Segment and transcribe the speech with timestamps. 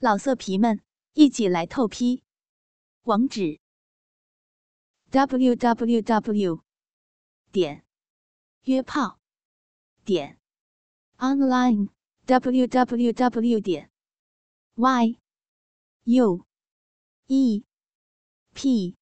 [0.00, 0.80] 老色皮们，
[1.14, 2.22] 一起来透批！
[3.02, 3.58] 网址
[5.10, 6.62] ：w w w
[7.50, 7.84] 点
[8.62, 9.18] 约炮
[10.04, 10.38] 点
[11.16, 11.88] online
[12.26, 13.90] w w w 点
[14.76, 15.18] y
[16.04, 16.46] u
[17.26, 17.64] e
[18.54, 18.96] p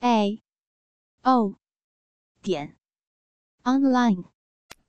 [0.00, 0.42] a
[1.22, 1.60] o
[2.42, 2.76] 点
[3.62, 4.24] online。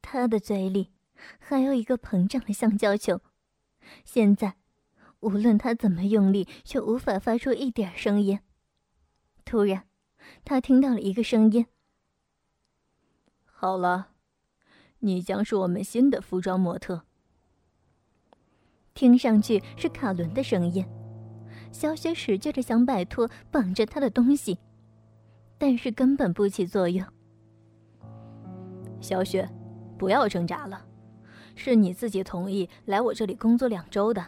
[0.02, 0.92] 他的嘴里
[1.38, 3.22] 还有一个膨胀的橡胶球，
[4.04, 4.59] 现在。
[5.22, 8.40] 无论他怎么用力，却无法发出一点声音。
[9.44, 9.88] 突然，
[10.46, 11.66] 他听到了一个声音
[13.44, 14.12] ：“好了，
[15.00, 17.04] 你将是我们新的服装模特。”
[18.94, 20.86] 听上去是卡伦的声音。
[21.72, 24.58] 小雪使劲的想摆脱绑着他的东西，
[25.58, 27.06] 但是根本不起作用。
[29.00, 29.48] 小雪，
[29.98, 30.86] 不要挣扎了，
[31.56, 34.26] 是你自己同意来我这里工作两周的。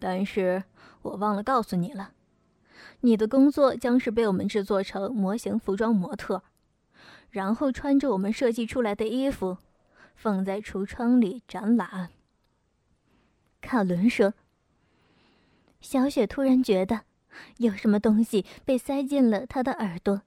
[0.00, 0.64] 但是
[1.02, 2.12] 我忘了告诉你了，
[3.02, 6.42] 你的工作将是被我们制作成模型服装模特，
[7.30, 9.58] 然后穿着我们设计出来的衣服，
[10.16, 12.08] 放在橱窗里展览。
[13.60, 14.34] 卡伦说。
[15.80, 17.04] 小雪突然觉得
[17.56, 20.20] 有什么东西被塞进了她的耳朵，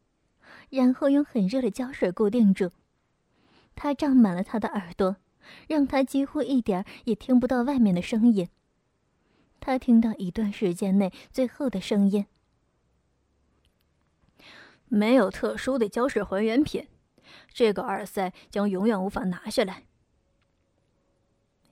[0.71, 2.71] 然后用很热的胶水固定住，
[3.75, 5.17] 它胀满了她的耳朵，
[5.67, 8.49] 让她几乎一点儿也听不到外面的声音。
[9.66, 12.25] 他听到一段时间内最后的声音。
[14.89, 16.86] 没有特殊的胶水还原品，
[17.47, 19.86] 这个耳塞将永远无法拿下来。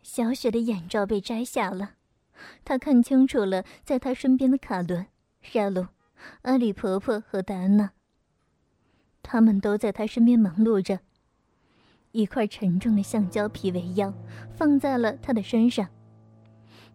[0.02, 1.96] 小雪的眼罩被摘下了，
[2.64, 5.08] 她看清楚了在她身边的卡伦、
[5.42, 5.88] 沙鲁、
[6.44, 7.92] 阿里婆婆和戴安娜。
[9.22, 11.02] 他们都在她身边忙碌着。
[12.14, 14.14] 一块沉重的橡胶皮围腰
[14.54, 15.90] 放在了她的身上。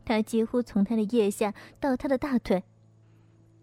[0.07, 2.62] 他几乎从他的腋下到他的大腿，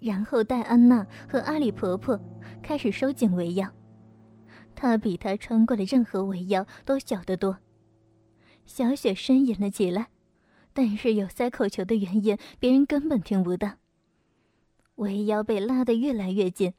[0.02, 2.20] 然后戴安娜和阿里婆婆
[2.62, 3.72] 开始收紧围腰。
[4.76, 7.60] 他比他穿过的任何围腰都小得多。
[8.66, 10.10] 小雪呻吟了起来，
[10.74, 13.78] 但是有塞口球的原因，别人根本听不到。
[14.96, 16.74] 围腰被拉得越来越紧，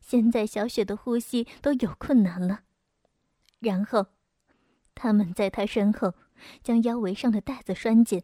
[0.00, 2.62] 现在小雪的呼吸都有困难了。
[3.60, 4.06] 然后，
[4.96, 6.14] 他们在她身后
[6.62, 8.22] 将腰围上的带子拴紧。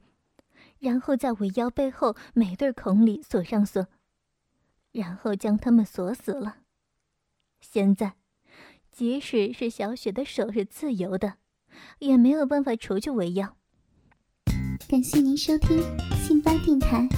[0.85, 3.87] 然后在围腰背后每对孔里锁上锁，
[4.93, 6.59] 然后将它们锁死了。
[7.59, 8.17] 现在，
[8.93, 11.39] 即使是小雪的手是自由的，
[12.01, 13.57] 也没有办法除去围腰。
[14.87, 15.79] 感谢您收听
[16.23, 17.09] 信巴电台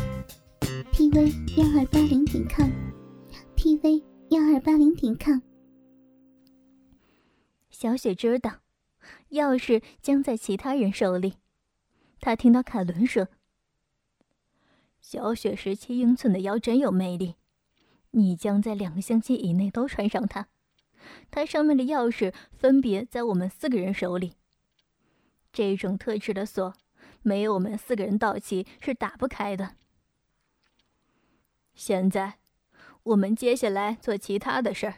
[0.92, 5.40] ，tv 幺二八零点 com，tv 幺二八零点 com。
[7.68, 8.60] 小雪知道，
[9.30, 11.34] 钥匙将在其他人手里。
[12.20, 13.26] 她听到凯伦说。
[15.08, 17.36] 小雪十七英寸的腰真有魅力，
[18.10, 20.48] 你将在两个星期以内都穿上它。
[21.30, 24.32] 它上面的钥匙分别在我们四个人手里。
[25.52, 26.74] 这种特制的锁，
[27.22, 29.76] 没有我们四个人到齐是打不开的。
[31.76, 32.38] 现在，
[33.04, 34.94] 我们接下来做其他的事儿。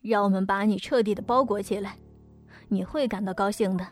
[0.00, 1.98] 让我们把你彻底的包裹起来，
[2.68, 3.88] 你会感到高兴的。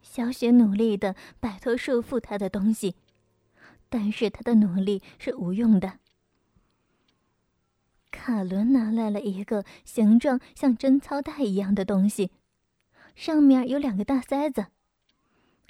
[0.00, 2.94] 小雪努力的摆脱束缚她的东西。
[3.94, 6.00] 但是他的努力是无用的。
[8.10, 12.32] 卡伦拿来了一个形状像贞操带一样的东西，
[13.14, 14.66] 上面有两个大塞子。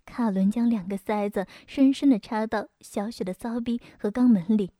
[0.06, 4.70] 卡伦将两个塞子深深的插到小雪的骚逼和肛门里，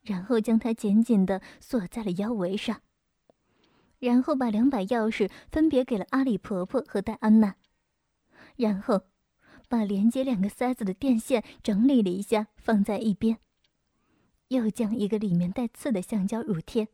[0.00, 2.80] 然后将它紧紧的锁在了腰围上，
[3.98, 7.56] 然后把两把钥匙分别给了阿里婆婆和戴安娜，
[8.56, 9.02] 然后。
[9.68, 13.38] 把连接两个塞子的电线整理了一下，放在一边。
[14.48, 16.88] 又将一个里面带刺的橡胶乳贴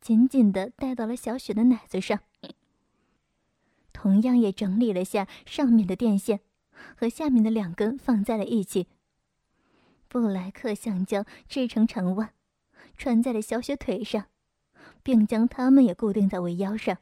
[0.00, 2.20] 紧紧的戴到了小雪的奶子上。
[3.92, 6.40] 同样也整理了下上面的电线，
[6.96, 8.86] 和下面的两根放在了一起。
[10.06, 12.32] 布莱克橡胶织成长袜，
[12.96, 14.26] 穿在了小雪腿上，
[15.02, 16.98] 并将它们也固定在围腰上。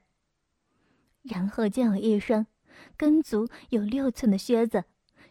[1.22, 2.46] 然后将有一双
[2.96, 4.84] 跟足有六寸的靴子。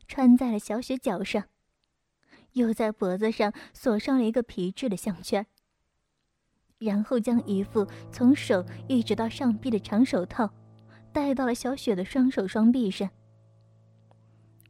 [0.07, 1.45] 穿在了小雪脚上，
[2.53, 5.45] 又在脖子上锁上了一个皮质的项圈，
[6.79, 10.53] 然后将一副从手一直到上臂的长手套
[11.11, 13.09] 戴到了小雪的双手双臂上，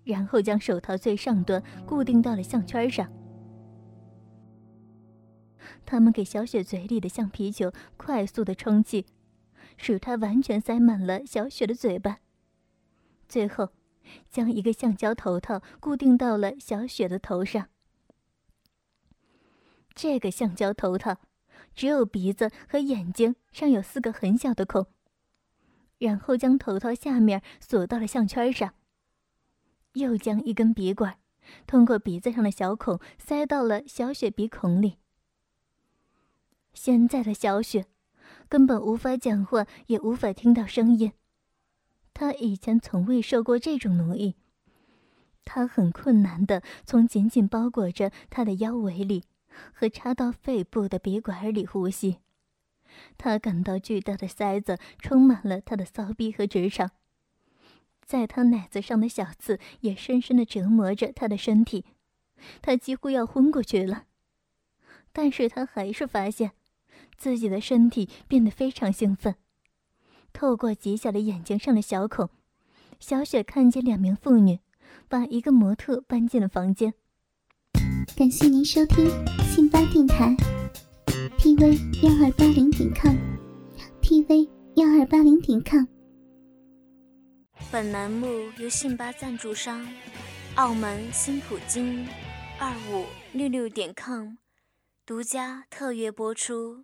[0.03, 3.11] 然后将手套最上端固定到了项圈上。
[5.85, 9.05] 他们给小雪嘴里的橡皮球快速的充气，
[9.77, 12.19] 使它完全塞满了小雪的嘴巴，
[13.29, 13.76] 最后。
[14.30, 17.69] 将一个橡胶头套固定到了小雪的头上。
[19.94, 21.18] 这个橡胶头套
[21.74, 24.86] 只有鼻子和眼睛上有四个很小的孔，
[25.98, 28.75] 然后将头套下面锁到了项圈上，
[29.94, 31.18] 又将一根鼻管
[31.65, 34.98] 通过鼻子上的小孔塞到了小雪鼻孔里。
[36.74, 37.88] 现在的小雪
[38.48, 41.12] 根本无法讲话，也无法听到声音。
[42.19, 44.33] 他以前从未受过这种奴役，
[45.45, 49.25] 他很困难的从紧紧包裹着他的腰围里
[49.71, 52.17] 和插到肺部的鼻管里呼吸。
[53.19, 56.89] 他感到巨大的塞子充满了他的骚逼和直肠，
[58.03, 61.85] 在他奶子上的小刺也深深的折磨着他的身体，
[62.63, 64.05] 他几乎要昏过去了。
[65.13, 66.53] 但是他还是发现。
[67.15, 69.35] 自己的身体变得非常兴奋。
[70.37, 72.29] 透过极小的眼睛上的小孔，
[72.99, 74.59] 小雪看见两名妇女
[75.09, 76.93] 把一个模特搬进了房间。
[78.15, 79.09] 感谢您收听
[79.51, 80.37] 信巴电台
[81.39, 85.83] ，tv 幺二八零点 com，tv 幺二八零点 com。
[87.71, 88.27] 本栏目
[88.59, 89.83] 由信巴赞助商，
[90.53, 92.07] 澳门新普京
[92.59, 94.35] 二五六六点 com
[95.03, 96.83] 独家特约播出。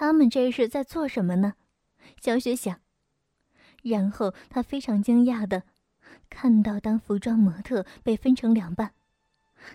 [0.00, 1.56] 他们这是在做什么呢？
[2.22, 2.80] 小雪想。
[3.82, 5.64] 然后她非常惊讶的
[6.30, 8.94] 看到，当服装模特被分成两半，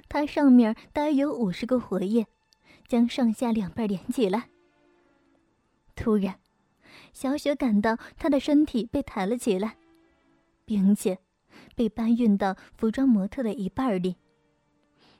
[0.10, 2.25] 它上面大约有五十个活页，
[2.88, 4.50] 将上下两半连起来。
[5.95, 6.39] 突然，
[7.13, 9.77] 小雪感到她的身体被抬了起来，
[10.66, 11.19] 并且
[11.75, 14.16] 被搬运到服装模特的一半里。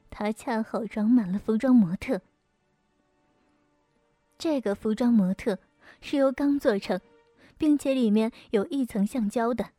[0.10, 2.22] 她恰好装满了服装模特。
[4.38, 5.58] 这个服装模特
[6.02, 7.00] 是由钢做成，
[7.58, 9.70] 并且里面有一层橡胶的。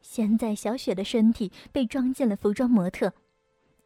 [0.00, 3.12] 现在小雪的身体被装进了服装模特，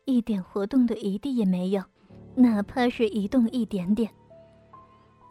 [0.04, 1.82] 一点活动的余地也没有，
[2.36, 4.10] 哪怕是移动一点点。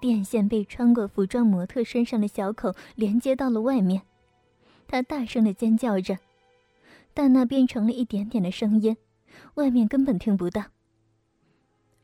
[0.01, 4.01] 电线被穿过服装模特身上的小口连接到了外面，
[4.87, 6.17] 她大声的尖叫着，
[7.13, 8.97] 但那变成了一点点的声音，
[9.53, 10.63] 外面根本听不到。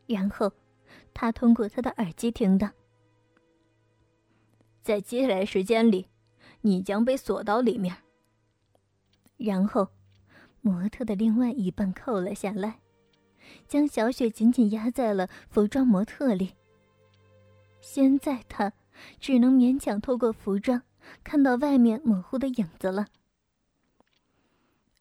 [0.06, 0.54] 然后。
[1.22, 2.70] 他通过他的耳机听到，
[4.82, 6.08] 在接下来时间里，
[6.62, 7.94] 你将被锁到里面。
[9.36, 9.90] 然后，
[10.62, 12.80] 模特的另外一半扣了下来，
[13.68, 16.54] 将小雪紧紧压在了服装模特里。
[17.82, 18.72] 现在他
[19.20, 20.82] 只能勉强透过服装
[21.26, 23.08] 看到外面模糊的影子了。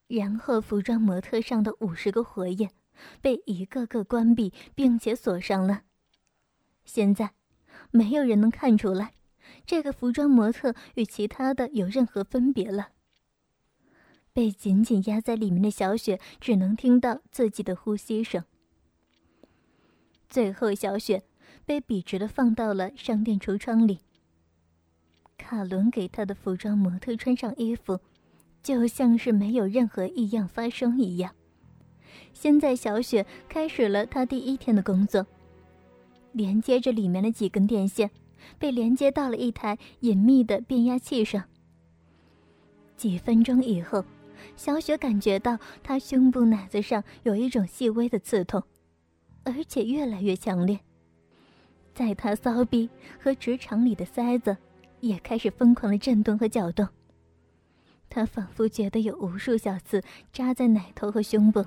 [0.08, 2.72] 然后，服装模特上的五十个火焰
[3.20, 5.84] 被一个个关闭，并且锁上了。
[6.88, 7.34] 现在，
[7.90, 9.12] 没有人能看出来，
[9.66, 12.88] 这个服装模特与其他的有任何分别了。
[14.32, 18.42] 被紧紧压在里面的小雪只能听到自己的呼吸声。
[20.30, 21.24] 最后，小雪
[21.66, 23.98] 被笔直的放到了商店橱窗里。
[25.36, 28.00] 卡伦给他的服装模特穿上衣服，
[28.62, 31.34] 就像是没有任何异样发生一样。
[32.32, 35.26] 现在，小雪开始了她第一天的工作。
[36.38, 38.12] 连接着里面的几根电线，
[38.60, 41.42] 被连接到了一台隐秘的变压器上。
[42.96, 44.04] 几分钟以后，
[44.54, 48.62] 小雪感觉到她胸部奶子上有一种细微的刺痛，
[49.42, 50.78] 而且越来越强烈。
[51.92, 52.88] 在她骚逼
[53.20, 54.56] 和直肠里的塞子
[55.00, 56.86] 也开始疯狂的震动和搅动。
[58.08, 60.00] 她仿佛觉得有无数小刺
[60.32, 61.64] 扎在奶头和胸部。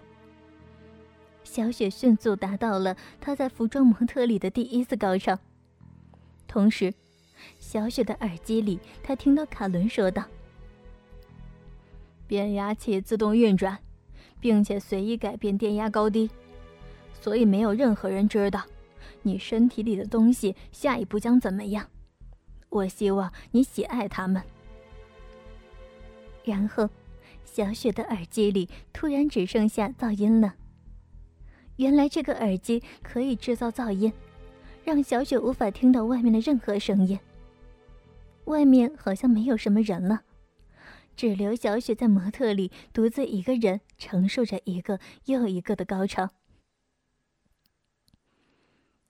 [1.43, 5.37] 小雪迅速达到了她在服装模特里的第一次高潮。
[6.47, 6.93] 同时，
[7.59, 10.23] 小雪的耳机里，她听到卡伦说道
[12.27, 13.79] ：“变压器自动运转，
[14.39, 16.29] 并且随意改变电压高低，
[17.19, 18.63] 所以没有任何人知道
[19.23, 21.87] 你身体里的东西下一步将怎么样。
[22.69, 24.41] 我希望你喜爱它们。”
[26.43, 26.89] 然后，
[27.43, 30.55] 小雪的耳机里突然只剩下噪音了。
[31.77, 34.11] 原来这个耳机可以制造噪音，
[34.83, 37.19] 让小雪无法听到外面的任何声音。
[38.45, 40.23] 外面好像没有什么人了，
[41.15, 46.29] 只留小雪在模特里独自一个人承受着一个又一个的高潮。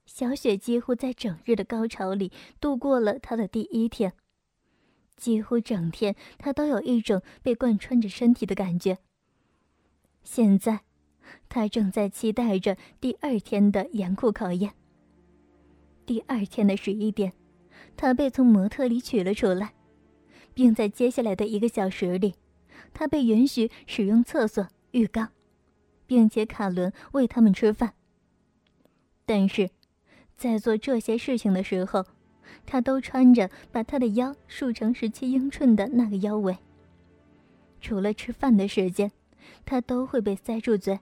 [0.05, 4.13] 小雪几乎在整日的高潮里度过了她的第一天，
[5.15, 8.97] 几乎整天她都有一种被贯穿着身体的感觉。
[10.21, 10.81] 现在，
[11.49, 14.73] 他正在期待着第二天的严酷考验。
[16.05, 17.33] 第二天的十一点，
[17.95, 19.73] 他被从模特里取了出来。
[20.53, 22.35] 并在接下来的一个小时里，
[22.93, 25.29] 他被允许使用厕所、浴缸，
[26.05, 27.93] 并且卡伦喂他们吃饭。
[29.25, 29.69] 但是，
[30.35, 32.05] 在做这些事情的时候，
[32.65, 36.57] 他都穿着把他的腰束成十七英寸的那个腰围。
[37.79, 39.09] 除了吃饭的时间，
[39.63, 40.99] 他都会被塞住嘴。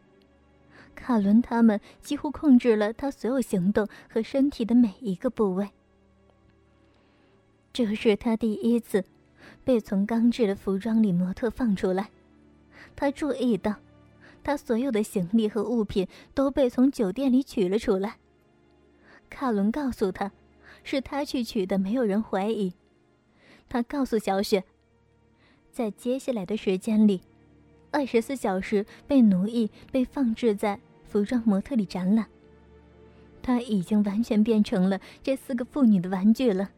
[1.02, 5.70] 卡伦他们几乎控制了他所有行动和身体的每一个部位。
[7.72, 9.06] 这是他第一次。
[9.64, 12.10] 被从钢制的服装里模特放出来，
[12.96, 13.76] 他注意到，
[14.44, 18.18] 他所有的行李和物品都被从酒店里取了出来。
[19.30, 20.32] 卡伦告诉他，
[20.84, 22.74] 是他去取的，没有人怀疑。
[23.70, 24.64] 他告诉小雪，
[25.72, 27.22] 在接下来的时间里，
[27.92, 30.80] 二十四小时被奴役、被放置在
[31.10, 32.28] 服装模特里展览。
[33.42, 36.72] 他已经完全变成了这四个妇女的玩具了。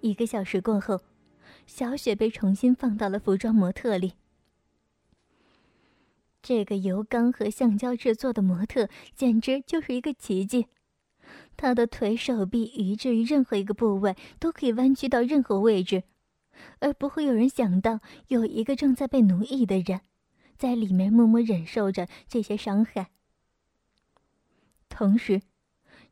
[0.00, 1.00] 一个小时过后。
[1.64, 4.14] 小雪被重新放到了服装模特里。
[6.42, 10.66] 这个由钢和橡胶制作的模特简直就是一个奇迹，
[11.56, 16.02] 她的腿、手臂以至于任何一个部位都可以弯曲到任何位置，
[16.80, 20.00] 而不会有人想到有一个正在被奴役的人，
[20.56, 23.08] 在里面默默忍受着这些伤害。
[24.88, 25.42] 同时，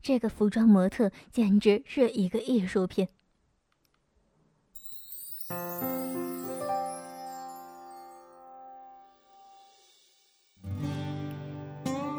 [0.01, 3.07] 这个服装模特简直是一个艺术品。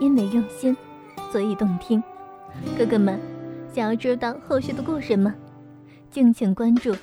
[0.00, 0.76] 因为用心，
[1.30, 2.02] 所以动听。
[2.76, 3.20] 哥哥们，
[3.72, 5.34] 想要知道后续的故事吗？
[6.10, 6.94] 敬请关注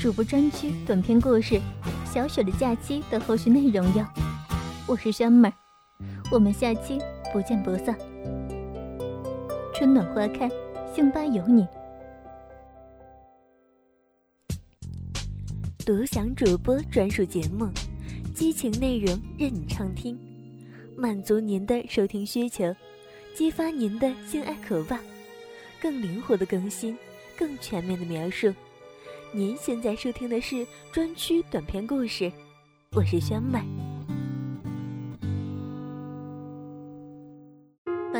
[0.00, 1.54] 主播专区短篇故事
[2.04, 4.25] 《小雪的假期》的后续内容哟。
[4.88, 5.54] 我是轩妹儿，
[6.30, 6.96] 我们下期
[7.32, 7.98] 不见不散。
[9.74, 10.48] 春暖花开，
[10.94, 11.66] 星巴有你。
[15.84, 17.68] 独享主播专属节目，
[18.32, 20.16] 激情内容任你畅听，
[20.96, 22.72] 满足您的收听需求，
[23.34, 25.00] 激发您的性爱渴望，
[25.82, 26.96] 更灵活的更新，
[27.36, 28.54] 更全面的描述。
[29.32, 32.30] 您现在收听的是专区短篇故事，
[32.92, 33.64] 我是宣麦。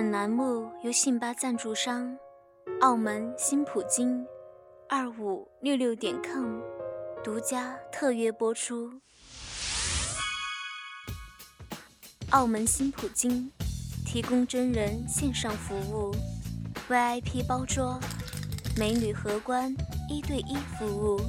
[0.07, 2.17] 本栏目由信吧赞助商
[2.81, 4.25] 澳门新普京
[4.89, 6.61] 二五六六点 com。
[7.25, 9.01] 独家特约播出，
[12.31, 13.51] 澳门新普京
[14.07, 16.15] 提供真人线上服务
[16.89, 17.99] ，VIP 包桌，
[18.79, 19.75] 美女荷官
[20.09, 21.21] 一对一服务，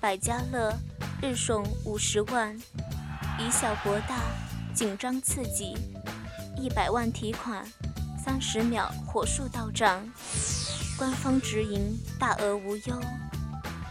[0.00, 0.72] 百家乐
[1.20, 2.58] 日送五十万，
[3.38, 4.22] 以小博大，
[4.74, 5.76] 紧张刺激，
[6.56, 7.62] 一百万提款，
[8.24, 10.06] 三十秒火速到账，
[10.98, 13.00] 官方直营，大额无忧，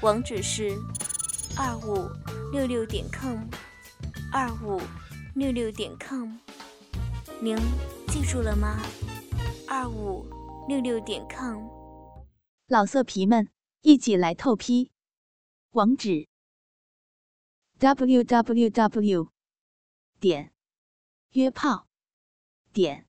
[0.01, 0.77] 网址是。
[1.57, 2.07] 二五
[2.53, 3.43] 六六点 com，
[4.31, 4.79] 二五
[5.35, 6.37] 六六点 com，
[7.41, 7.57] 您
[8.07, 8.79] 记住了吗？
[9.67, 10.25] 二五
[10.69, 11.67] 六六点 com，
[12.67, 13.49] 老色皮们
[13.81, 14.91] 一起来透批，
[15.71, 16.29] 网址
[17.77, 19.31] ：w w w
[20.21, 20.53] 点
[21.31, 21.87] 约炮
[22.71, 23.08] 点